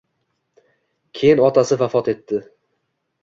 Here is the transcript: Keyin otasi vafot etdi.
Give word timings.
Keyin 1.19 1.43
otasi 1.49 1.77
vafot 1.83 2.09
etdi. 2.15 2.39